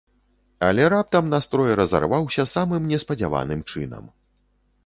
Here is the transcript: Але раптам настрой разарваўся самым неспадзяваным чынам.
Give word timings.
Але 0.67 0.87
раптам 0.93 1.29
настрой 1.33 1.71
разарваўся 1.81 2.43
самым 2.55 2.91
неспадзяваным 2.93 3.61
чынам. 3.75 4.13